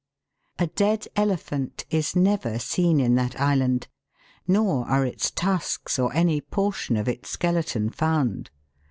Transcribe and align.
A 0.57 0.65
dead 0.65 1.07
elephant 1.15 1.85
is 1.91 2.15
never 2.15 2.57
seen 2.57 2.99
in 2.99 3.13
that 3.17 3.39
island, 3.39 3.87
nor 4.47 4.87
are 4.87 5.05
BIRDS 5.05 5.31
SELDOM 5.35 5.35
BURIED. 5.35 5.35
253 5.35 5.51
its 5.53 5.67
tusks 5.69 5.99
or 5.99 6.13
any 6.19 6.41
portion 6.41 6.97
of 6.97 7.07
its 7.07 7.29
skeleton 7.29 7.89
found. 7.91 8.49